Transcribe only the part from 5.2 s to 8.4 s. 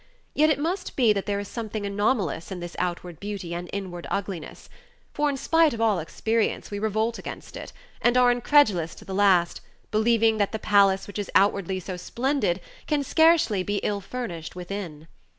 in spite of all experience, we revolt against it, and are